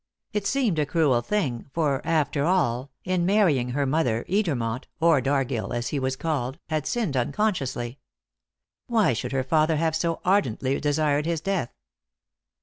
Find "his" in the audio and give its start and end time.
11.27-11.39